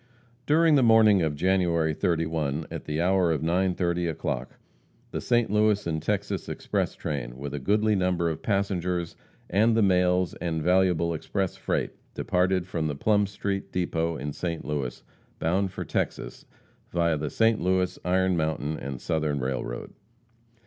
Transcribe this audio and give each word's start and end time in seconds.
During 0.47 0.73
the 0.73 0.81
morning 0.81 1.21
of 1.21 1.35
January 1.35 1.93
31, 1.93 2.65
at 2.71 2.85
the 2.85 2.99
hour 2.99 3.31
of 3.31 3.43
9:30 3.43 4.09
o'clock, 4.09 4.57
the 5.11 5.21
St. 5.21 5.51
Louis 5.51 5.85
and 5.85 6.01
Texas 6.01 6.49
express 6.49 6.95
train, 6.95 7.37
with 7.37 7.53
a 7.53 7.59
goodly 7.59 7.95
number 7.95 8.27
of 8.27 8.41
passengers, 8.41 9.15
and 9.47 9.77
the 9.77 9.83
mails 9.83 10.33
and 10.41 10.63
valuable 10.63 11.13
express 11.13 11.55
freight, 11.55 11.91
departed 12.15 12.65
from 12.65 12.87
the 12.87 12.95
Plum 12.95 13.27
street 13.27 13.71
depot 13.71 14.17
in 14.17 14.33
St. 14.33 14.65
Louis, 14.65 15.03
bound 15.37 15.71
for 15.71 15.85
Texas, 15.85 16.47
via 16.89 17.15
the 17.15 17.29
St. 17.29 17.61
Louis, 17.61 17.99
Iron 18.03 18.35
Mountain 18.35 18.79
and 18.79 18.99
Southern 18.99 19.39
railroad. 19.39 19.93